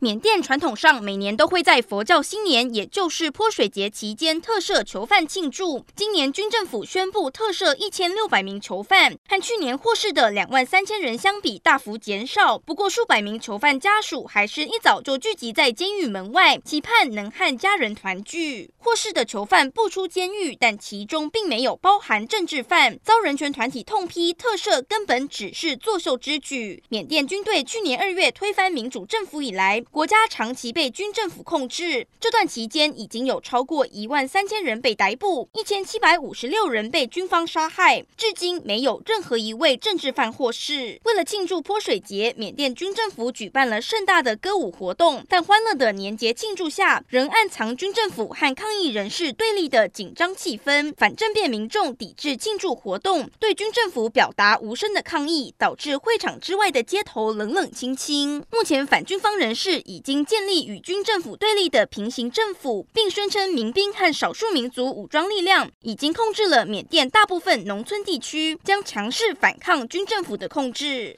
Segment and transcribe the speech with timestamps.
[0.00, 5.84] 缅甸传统上每年都会在佛教新年，也就是泼水节期间特赦囚犯庆祝。
[5.96, 12.56] 今年军政府宣布特赦一千六百名囚犯，和去年获释的两万三千人相比大幅减少。
[12.56, 18.70] 不过数百名囚犯家属还是一早就聚集在监狱门外，期盼能和家人团聚。
[18.76, 26.84] 获释的囚犯不出监狱，但其中并没有包含政治犯，遭人权团体痛批特赦根本只是作秀之举。
[26.88, 41.00] 缅甸军队去年二月推翻民主政府以来，国家长期被军政府控制，这段期间已经有超过一万三千人被逮捕，一千七百五十六人被军方杀害，至今没有任何一位政治犯获释。
[41.04, 50.92] 为了庆祝泼水节，缅甸军政府举办了盛大的歌舞活动，但欢乐的年节庆祝下，仍暗藏军政府和抗议人士对立的紧张气氛。
[50.96, 58.44] 反政变民众抵制庆祝活动，对军政府表达无声的抗议，导致会场之外的街头冷冷清清。
[58.52, 71.16] 目前反军方人士已经建立与军政府对立的平行政府，并宣称民兵和少数民族武装力量已经控制了缅甸大部分农村地区，将强势反抗军政府的控制。